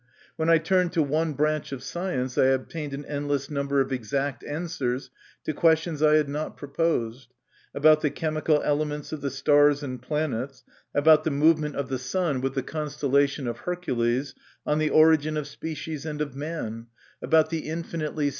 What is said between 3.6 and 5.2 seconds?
of exact answers